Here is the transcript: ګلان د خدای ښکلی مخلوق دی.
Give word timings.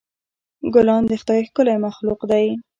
ګلان 0.73 1.03
د 1.09 1.11
خدای 1.21 1.41
ښکلی 1.47 1.75
مخلوق 1.85 2.19
دی. 2.31 2.45